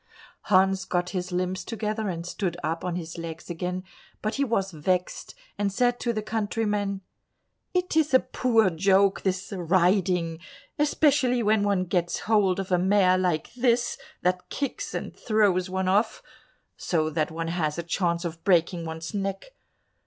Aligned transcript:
Hans 0.45 0.83
got 0.85 1.11
his 1.11 1.31
limbs 1.31 1.63
together 1.63 2.09
and 2.09 2.25
stood 2.25 2.57
up 2.63 2.83
on 2.83 2.95
his 2.95 3.19
legs 3.19 3.51
again, 3.51 3.83
but 4.23 4.33
he 4.33 4.43
was 4.43 4.71
vexed, 4.71 5.35
and 5.59 5.71
said 5.71 5.99
to 5.99 6.11
the 6.11 6.23
countryman, 6.23 7.01
"It 7.75 7.95
is 7.95 8.11
a 8.11 8.19
poor 8.19 8.71
joke, 8.71 9.21
this 9.21 9.53
riding, 9.55 10.39
especially 10.79 11.43
when 11.43 11.61
one 11.61 11.83
gets 11.83 12.21
hold 12.21 12.59
of 12.59 12.71
a 12.71 12.79
mare 12.79 13.19
like 13.19 13.53
this, 13.53 13.95
that 14.23 14.49
kicks 14.49 14.95
and 14.95 15.15
throws 15.15 15.69
one 15.69 15.87
off, 15.87 16.23
so 16.75 17.11
that 17.11 17.29
one 17.29 17.49
has 17.49 17.77
a 17.77 17.83
chance 17.83 18.25
of 18.25 18.43
breaking 18.43 18.85
one's 18.85 19.13
neck. 19.13 19.53